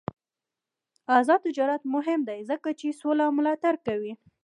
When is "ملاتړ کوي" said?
3.37-4.13